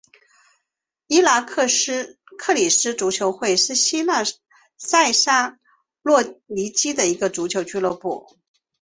[1.05, 1.67] 伊拿克
[2.55, 4.23] 里斯足球会是希腊
[4.75, 5.59] 塞萨
[6.01, 8.27] 洛尼基的一个足球俱乐部。